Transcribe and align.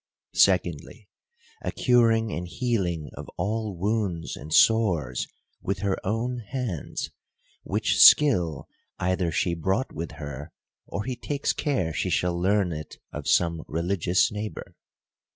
Secondly, 0.33 1.07
a 1.61 1.71
curing 1.71 2.31
and 2.31 2.47
healing 2.47 3.11
of 3.13 3.29
all 3.37 3.75
wounds 3.77 4.35
and 4.35 4.51
sores 4.51 5.27
with 5.61 5.77
her 5.81 5.95
own 6.03 6.39
hands; 6.39 7.11
which 7.61 7.99
skill 7.99 8.67
either 8.97 9.31
she 9.31 9.53
brought 9.53 9.93
with 9.93 10.13
her, 10.13 10.51
or 10.87 11.03
he 11.03 11.15
takes 11.15 11.53
care 11.53 11.93
she 11.93 12.09
shall 12.09 12.35
learn 12.35 12.71
it 12.73 12.97
of 13.13 13.27
some 13.27 13.61
religious 13.67 14.31
neighbor. 14.31 14.75